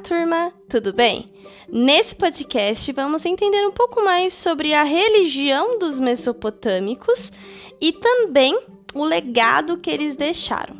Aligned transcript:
turma! 0.00 0.52
Tudo 0.68 0.92
bem? 0.92 1.30
Nesse 1.68 2.14
podcast 2.14 2.90
vamos 2.92 3.24
entender 3.26 3.66
um 3.66 3.70
pouco 3.70 4.02
mais 4.02 4.32
sobre 4.32 4.72
a 4.72 4.82
religião 4.82 5.78
dos 5.78 5.98
mesopotâmicos 5.98 7.30
e 7.80 7.92
também 7.92 8.58
o 8.94 9.04
legado 9.04 9.76
que 9.76 9.90
eles 9.90 10.16
deixaram. 10.16 10.76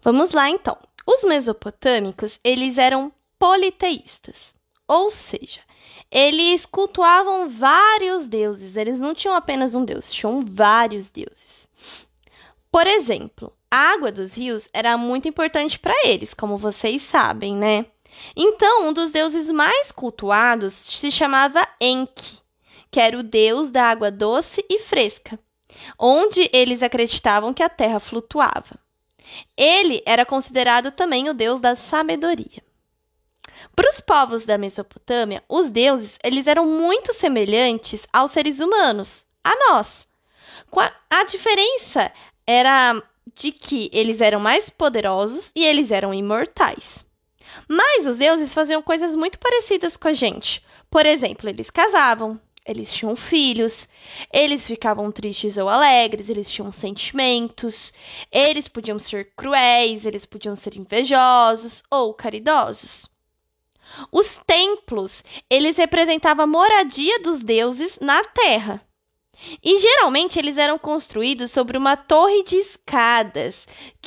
Vamos 0.00 0.32
lá 0.32 0.50
então. 0.50 0.76
Os 1.06 1.22
mesopotâmicos, 1.22 2.40
eles 2.42 2.76
eram 2.76 3.12
politeístas, 3.38 4.54
ou 4.86 5.10
seja, 5.10 5.60
eles 6.10 6.66
cultuavam 6.66 7.48
vários 7.48 8.28
deuses, 8.28 8.76
eles 8.76 9.00
não 9.00 9.14
tinham 9.14 9.34
apenas 9.34 9.74
um 9.74 9.84
deus, 9.84 10.12
tinham 10.12 10.44
vários 10.44 11.08
deuses. 11.08 11.68
Por 12.70 12.86
exemplo, 12.86 13.52
a 13.70 13.92
água 13.92 14.12
dos 14.12 14.36
rios 14.36 14.68
era 14.72 14.96
muito 14.98 15.26
importante 15.26 15.78
para 15.78 15.94
eles, 16.06 16.34
como 16.34 16.58
vocês 16.58 17.00
sabem, 17.00 17.56
né? 17.56 17.86
Então, 18.36 18.88
um 18.88 18.92
dos 18.92 19.10
deuses 19.10 19.50
mais 19.50 19.90
cultuados 19.90 20.74
se 20.74 21.10
chamava 21.10 21.66
Enki, 21.80 22.38
que 22.90 23.00
era 23.00 23.18
o 23.18 23.22
deus 23.22 23.70
da 23.70 23.84
água 23.84 24.10
doce 24.10 24.64
e 24.68 24.78
fresca, 24.80 25.38
onde 25.98 26.50
eles 26.52 26.82
acreditavam 26.82 27.54
que 27.54 27.62
a 27.62 27.70
terra 27.70 27.98
flutuava. 27.98 28.78
Ele 29.56 30.02
era 30.04 30.26
considerado 30.26 30.90
também 30.92 31.30
o 31.30 31.34
deus 31.34 31.60
da 31.60 31.74
sabedoria. 31.74 32.62
Para 33.74 33.88
os 33.88 34.00
povos 34.00 34.44
da 34.44 34.58
Mesopotâmia, 34.58 35.42
os 35.48 35.70
deuses 35.70 36.18
eles 36.22 36.46
eram 36.46 36.66
muito 36.66 37.12
semelhantes 37.12 38.06
aos 38.12 38.30
seres 38.30 38.60
humanos, 38.60 39.26
a 39.42 39.54
nós. 39.70 40.08
A 41.10 41.24
diferença 41.24 42.12
era 42.46 43.02
de 43.34 43.52
que 43.52 43.88
eles 43.92 44.20
eram 44.20 44.40
mais 44.40 44.68
poderosos 44.68 45.52
e 45.54 45.64
eles 45.64 45.90
eram 45.90 46.12
imortais. 46.12 47.06
Mas 47.68 48.06
os 48.06 48.18
deuses 48.18 48.52
faziam 48.52 48.82
coisas 48.82 49.14
muito 49.14 49.38
parecidas 49.38 49.96
com 49.96 50.08
a 50.08 50.12
gente. 50.12 50.62
Por 50.90 51.06
exemplo, 51.06 51.48
eles 51.48 51.70
casavam, 51.70 52.40
eles 52.66 52.92
tinham 52.92 53.16
filhos, 53.16 53.88
eles 54.32 54.66
ficavam 54.66 55.10
tristes 55.10 55.56
ou 55.56 55.68
alegres, 55.68 56.28
eles 56.28 56.50
tinham 56.50 56.70
sentimentos, 56.70 57.92
eles 58.30 58.68
podiam 58.68 58.98
ser 58.98 59.32
cruéis, 59.34 60.06
eles 60.06 60.24
podiam 60.24 60.54
ser 60.54 60.76
invejosos 60.76 61.82
ou 61.90 62.14
caridosos. 62.14 63.11
Os 64.10 64.38
templos, 64.46 65.22
eles 65.48 65.76
representavam 65.76 66.44
a 66.44 66.46
moradia 66.46 67.20
dos 67.20 67.40
deuses 67.40 67.98
na 68.00 68.22
terra. 68.24 68.80
E 69.62 69.78
geralmente 69.78 70.38
eles 70.38 70.56
eram 70.56 70.78
construídos 70.78 71.50
sobre 71.50 71.76
uma 71.76 71.96
torre 71.96 72.44
de 72.44 72.56
escadas, 72.56 73.66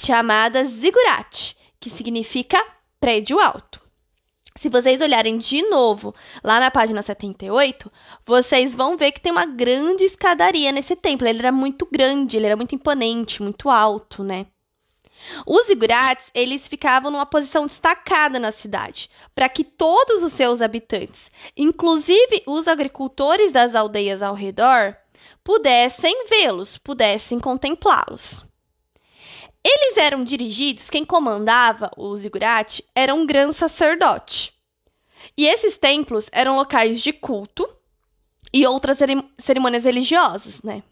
chamada 0.00 0.64
zigurat, 0.64 1.54
que 1.80 1.90
significa 1.90 2.64
prédio 3.00 3.40
alto. 3.40 3.80
Se 4.56 4.70
vocês 4.70 5.02
olharem 5.02 5.36
de 5.36 5.62
novo 5.68 6.14
lá 6.42 6.58
na 6.58 6.70
página 6.70 7.02
78, 7.02 7.92
vocês 8.24 8.74
vão 8.74 8.96
ver 8.96 9.12
que 9.12 9.20
tem 9.20 9.30
uma 9.30 9.44
grande 9.44 10.04
escadaria 10.04 10.72
nesse 10.72 10.96
templo. 10.96 11.28
Ele 11.28 11.40
era 11.40 11.52
muito 11.52 11.86
grande, 11.90 12.36
ele 12.36 12.46
era 12.46 12.56
muito 12.56 12.74
imponente, 12.74 13.42
muito 13.42 13.68
alto, 13.68 14.24
né? 14.24 14.46
Os 15.46 15.66
zigurates, 15.66 16.30
eles 16.34 16.68
ficavam 16.68 17.10
numa 17.10 17.26
posição 17.26 17.66
destacada 17.66 18.38
na 18.38 18.52
cidade, 18.52 19.10
para 19.34 19.48
que 19.48 19.64
todos 19.64 20.22
os 20.22 20.32
seus 20.32 20.62
habitantes, 20.62 21.30
inclusive 21.56 22.42
os 22.46 22.68
agricultores 22.68 23.52
das 23.52 23.74
aldeias 23.74 24.22
ao 24.22 24.34
redor, 24.34 24.96
pudessem 25.42 26.26
vê-los, 26.28 26.78
pudessem 26.78 27.38
contemplá-los. 27.38 28.44
Eles 29.64 29.96
eram 29.96 30.22
dirigidos, 30.22 30.88
quem 30.88 31.04
comandava 31.04 31.90
o 31.96 32.16
zigurate 32.16 32.84
era 32.94 33.14
um 33.14 33.26
grande 33.26 33.54
sacerdote. 33.54 34.54
E 35.36 35.46
esses 35.46 35.76
templos 35.76 36.30
eram 36.32 36.56
locais 36.56 37.00
de 37.00 37.12
culto 37.12 37.68
e 38.52 38.64
outras 38.64 38.98
cerimônias 39.38 39.84
religiosas, 39.84 40.62
né? 40.62 40.84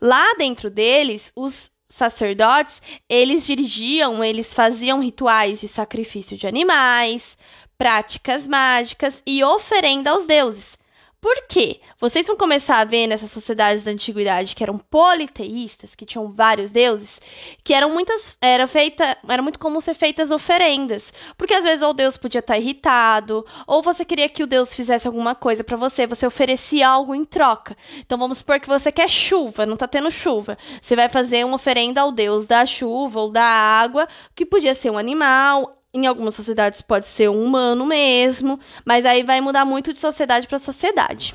Lá 0.00 0.34
dentro 0.38 0.70
deles, 0.70 1.30
os 1.36 1.70
sacerdotes, 1.90 2.80
eles 3.08 3.44
dirigiam, 3.44 4.24
eles 4.24 4.54
faziam 4.54 5.02
rituais 5.02 5.60
de 5.60 5.68
sacrifício 5.68 6.36
de 6.36 6.46
animais, 6.46 7.36
práticas 7.76 8.46
mágicas 8.46 9.22
e 9.26 9.42
oferenda 9.42 10.10
aos 10.10 10.26
deuses. 10.26 10.79
Por 11.20 11.46
quê? 11.48 11.80
Vocês 11.98 12.26
vão 12.26 12.34
começar 12.34 12.78
a 12.78 12.84
ver 12.84 13.06
nessas 13.06 13.30
sociedades 13.30 13.84
da 13.84 13.90
antiguidade 13.90 14.56
que 14.56 14.62
eram 14.62 14.78
politeístas, 14.78 15.94
que 15.94 16.06
tinham 16.06 16.32
vários 16.32 16.72
deuses, 16.72 17.20
que 17.62 17.74
eram 17.74 17.90
muitas, 17.90 18.38
era 18.40 18.66
feita, 18.66 19.18
era 19.28 19.42
muito 19.42 19.58
comum 19.58 19.80
ser 19.80 19.92
feitas 19.92 20.30
oferendas, 20.30 21.12
porque 21.36 21.52
às 21.52 21.62
vezes 21.62 21.82
ou 21.82 21.92
Deus 21.92 22.16
podia 22.16 22.38
estar 22.38 22.58
irritado, 22.58 23.44
ou 23.66 23.82
você 23.82 24.02
queria 24.02 24.30
que 24.30 24.42
o 24.42 24.46
Deus 24.46 24.72
fizesse 24.72 25.06
alguma 25.06 25.34
coisa 25.34 25.62
para 25.62 25.76
você, 25.76 26.06
você 26.06 26.26
oferecia 26.26 26.88
algo 26.88 27.14
em 27.14 27.26
troca. 27.26 27.76
Então 27.98 28.16
vamos 28.16 28.38
supor 28.38 28.58
que 28.58 28.68
você 28.68 28.90
quer 28.90 29.08
chuva, 29.10 29.66
não 29.66 29.76
tá 29.76 29.86
tendo 29.86 30.10
chuva. 30.10 30.56
Você 30.80 30.96
vai 30.96 31.10
fazer 31.10 31.44
uma 31.44 31.56
oferenda 31.56 32.00
ao 32.00 32.12
Deus 32.12 32.46
da 32.46 32.64
chuva 32.64 33.20
ou 33.20 33.30
da 33.30 33.44
água, 33.44 34.08
que 34.34 34.46
podia 34.46 34.74
ser 34.74 34.88
um 34.88 34.96
animal, 34.96 35.79
em 35.92 36.06
algumas 36.06 36.34
sociedades 36.34 36.80
pode 36.80 37.06
ser 37.06 37.28
um 37.28 37.44
humano 37.44 37.84
mesmo, 37.84 38.58
mas 38.84 39.04
aí 39.04 39.22
vai 39.22 39.40
mudar 39.40 39.64
muito 39.64 39.92
de 39.92 39.98
sociedade 39.98 40.46
para 40.46 40.58
sociedade. 40.58 41.34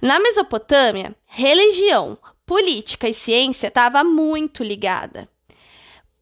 Na 0.00 0.20
Mesopotâmia, 0.20 1.14
religião, 1.26 2.16
política 2.46 3.08
e 3.08 3.14
ciência 3.14 3.68
estava 3.68 4.02
muito 4.04 4.62
ligada. 4.62 5.28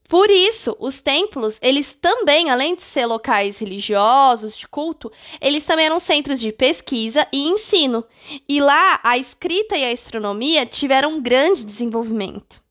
Por 0.09 0.31
isso, 0.31 0.75
os 0.81 1.03
templos, 1.03 1.59
eles 1.61 1.95
também, 1.95 2.49
além 2.49 2.75
de 2.75 2.83
ser 2.83 3.05
locais 3.05 3.59
religiosos, 3.59 4.57
de 4.57 4.67
culto, 4.67 5.13
eles 5.39 5.67
também 5.67 5.85
eram 5.85 6.01
centros 6.01 6.41
de 6.41 6.51
pesquisa 6.51 7.27
e 7.31 7.47
ensino. 7.47 8.03
E 8.49 8.59
lá, 8.59 8.99
a 9.05 9.19
escrita 9.19 9.77
e 9.77 9.85
a 9.85 9.93
astronomia 9.93 10.65
tiveram 10.65 11.17
um 11.17 11.23
grande 11.23 11.63
desenvolvimento. 11.63 12.68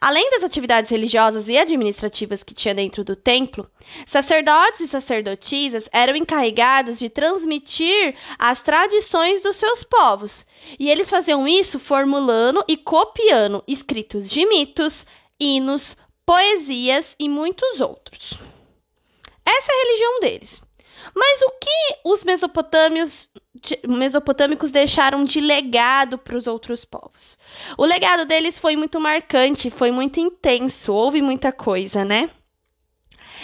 Além 0.00 0.30
das 0.30 0.42
atividades 0.42 0.90
religiosas 0.90 1.48
e 1.48 1.58
administrativas 1.58 2.42
que 2.42 2.54
tinha 2.54 2.74
dentro 2.74 3.04
do 3.04 3.16
templo, 3.16 3.70
sacerdotes 4.06 4.80
e 4.80 4.88
sacerdotisas 4.88 5.88
eram 5.92 6.16
encarregados 6.16 6.98
de 6.98 7.08
transmitir 7.08 8.14
as 8.38 8.60
tradições 8.62 9.42
dos 9.42 9.56
seus 9.56 9.82
povos, 9.84 10.44
e 10.78 10.90
eles 10.90 11.10
faziam 11.10 11.46
isso 11.46 11.78
formulando 11.78 12.64
e 12.68 12.76
copiando 12.76 13.62
escritos 13.66 14.28
de 14.28 14.46
mitos, 14.46 15.06
hinos, 15.38 15.96
poesias 16.24 17.16
e 17.18 17.28
muitos 17.28 17.80
outros. 17.80 18.38
Essa 19.44 19.72
é 19.72 19.74
a 19.74 19.82
religião 19.84 20.20
deles. 20.20 20.69
Mas 21.14 21.42
o 21.42 21.50
que 21.60 22.00
os 22.04 22.24
mesopotâmios, 22.24 23.28
mesopotâmicos 23.86 24.70
deixaram 24.70 25.24
de 25.24 25.40
legado 25.40 26.18
para 26.18 26.36
os 26.36 26.46
outros 26.46 26.84
povos? 26.84 27.38
O 27.76 27.84
legado 27.84 28.24
deles 28.26 28.58
foi 28.58 28.76
muito 28.76 29.00
marcante, 29.00 29.70
foi 29.70 29.90
muito 29.90 30.20
intenso, 30.20 30.92
houve 30.92 31.20
muita 31.20 31.52
coisa, 31.52 32.04
né? 32.04 32.30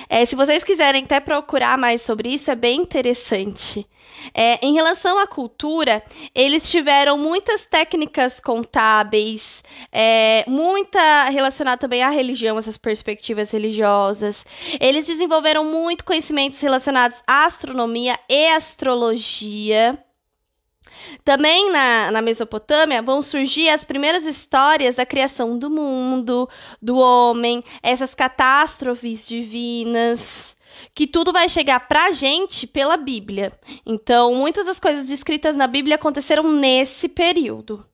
É, 0.08 0.24
se 0.24 0.36
vocês 0.36 0.64
quiserem 0.64 1.04
até 1.04 1.20
procurar 1.20 1.76
mais 1.78 2.02
sobre 2.02 2.30
isso, 2.30 2.50
é 2.50 2.54
bem 2.54 2.80
interessante. 2.80 3.86
É, 4.34 4.58
em 4.64 4.74
relação 4.74 5.18
à 5.18 5.26
cultura, 5.26 6.02
eles 6.34 6.70
tiveram 6.70 7.18
muitas 7.18 7.64
técnicas 7.64 8.40
contábeis, 8.40 9.62
é, 9.92 10.44
muita 10.48 11.28
relacionada 11.28 11.78
também 11.78 12.02
à 12.02 12.10
religião, 12.10 12.58
essas 12.58 12.76
perspectivas 12.76 13.50
religiosas. 13.50 14.44
Eles 14.80 15.06
desenvolveram 15.06 15.64
muito 15.64 16.04
conhecimentos 16.04 16.60
relacionados 16.60 17.22
à 17.26 17.44
astronomia 17.44 18.18
e 18.28 18.48
astrologia. 18.48 19.98
Também 21.24 21.70
na, 21.70 22.10
na 22.10 22.22
Mesopotâmia 22.22 23.02
vão 23.02 23.22
surgir 23.22 23.68
as 23.68 23.84
primeiras 23.84 24.24
histórias 24.24 24.96
da 24.96 25.06
criação 25.06 25.58
do 25.58 25.70
mundo, 25.70 26.48
do 26.80 26.96
homem, 26.96 27.62
essas 27.82 28.14
catástrofes 28.14 29.26
divinas 29.26 30.56
que 30.94 31.06
tudo 31.06 31.32
vai 31.32 31.48
chegar 31.48 31.80
pra 31.88 32.12
gente 32.12 32.66
pela 32.66 32.96
Bíblia. 32.96 33.52
Então, 33.84 34.34
muitas 34.34 34.66
das 34.66 34.78
coisas 34.78 35.06
descritas 35.06 35.56
na 35.56 35.66
Bíblia 35.66 35.96
aconteceram 35.96 36.52
nesse 36.52 37.08
período. 37.08 37.84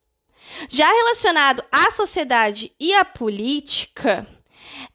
Já 0.69 0.87
relacionado 0.87 1.63
à 1.71 1.91
sociedade 1.93 2.73
e 2.79 2.93
à 2.93 3.05
política, 3.05 4.27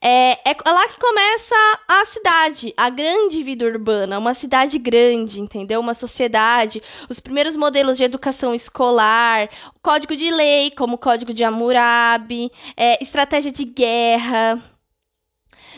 é, 0.02 0.34
é, 0.50 0.56
lá 0.66 0.88
que 0.88 1.00
começa 1.00 1.56
a 1.88 2.06
cidade, 2.06 2.74
a 2.78 2.90
grande 2.90 3.44
vida 3.44 3.66
urbana, 3.66 4.18
uma 4.18 4.34
cidade 4.34 4.78
grande, 4.78 5.42
entendeu? 5.42 5.80
Uma 5.80 5.94
sociedade, 5.94 6.82
os 7.10 7.20
primeiros 7.20 7.56
modelos 7.56 7.98
de 7.98 8.04
educação 8.04 8.54
escolar, 8.54 9.50
código 9.82 10.16
de 10.16 10.32
lei, 10.32 10.72
como 10.72 10.96
o 10.96 11.00
código 11.00 11.34
de 11.34 11.44
Hammurabi, 11.44 12.52
é, 12.76 13.02
estratégia 13.02 13.52
de 13.52 13.66
guerra. 13.66 14.77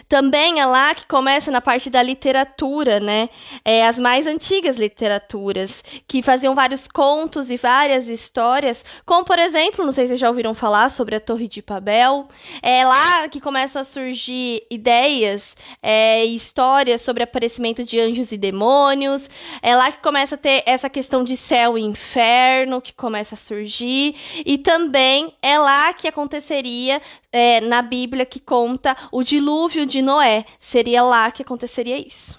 Também 0.07 0.59
é 0.59 0.65
lá 0.65 0.93
que 0.93 1.05
começa 1.07 1.51
na 1.51 1.61
parte 1.61 1.89
da 1.89 2.01
literatura, 2.01 2.99
né? 2.99 3.29
É, 3.63 3.85
as 3.85 3.99
mais 3.99 4.27
antigas 4.27 4.77
literaturas, 4.77 5.83
que 6.07 6.21
faziam 6.21 6.55
vários 6.55 6.87
contos 6.87 7.49
e 7.49 7.57
várias 7.57 8.07
histórias, 8.07 8.85
como 9.05 9.23
por 9.23 9.39
exemplo, 9.39 9.85
não 9.85 9.91
sei 9.91 10.05
se 10.05 10.09
vocês 10.09 10.19
já 10.19 10.29
ouviram 10.29 10.53
falar 10.53 10.89
sobre 10.89 11.15
a 11.15 11.19
Torre 11.19 11.47
de 11.47 11.61
Babel. 11.61 12.27
É 12.61 12.85
lá 12.85 13.27
que 13.27 13.39
começam 13.39 13.81
a 13.81 13.85
surgir 13.85 14.63
ideias 14.69 15.55
é, 15.81 16.25
e 16.25 16.35
histórias 16.35 17.01
sobre 17.01 17.23
aparecimento 17.23 17.83
de 17.83 17.99
anjos 17.99 18.31
e 18.31 18.37
demônios. 18.37 19.29
É 19.61 19.75
lá 19.75 19.91
que 19.91 20.01
começa 20.01 20.35
a 20.35 20.37
ter 20.37 20.63
essa 20.65 20.89
questão 20.89 21.23
de 21.23 21.37
céu 21.37 21.77
e 21.77 21.81
inferno 21.81 22.81
que 22.81 22.93
começa 22.93 23.35
a 23.35 23.37
surgir. 23.37 24.15
E 24.45 24.57
também 24.57 25.33
é 25.41 25.57
lá 25.57 25.93
que 25.93 26.07
aconteceria 26.07 27.01
é, 27.31 27.61
na 27.61 27.81
Bíblia 27.81 28.25
que 28.25 28.39
conta 28.39 28.95
o 29.11 29.23
dilúvio 29.23 29.85
de 29.85 30.01
Noé. 30.01 30.45
Seria 30.59 31.03
lá 31.03 31.31
que 31.31 31.41
aconteceria 31.41 31.97
isso. 31.97 32.37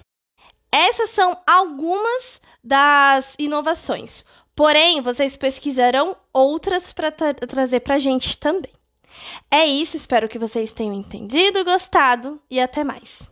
Essas 0.72 1.10
são 1.10 1.36
algumas 1.46 2.40
das 2.62 3.34
inovações. 3.38 4.24
Porém, 4.54 5.00
vocês 5.00 5.36
pesquisarão 5.36 6.16
outras 6.32 6.92
para 6.92 7.10
tra 7.10 7.34
trazer 7.34 7.80
para 7.80 7.94
a 7.94 7.98
gente 7.98 8.36
também. 8.36 8.72
É 9.50 9.66
isso, 9.66 9.96
espero 9.96 10.28
que 10.28 10.38
vocês 10.38 10.72
tenham 10.72 10.94
entendido, 10.94 11.64
gostado 11.64 12.40
e 12.50 12.60
até 12.60 12.84
mais. 12.84 13.22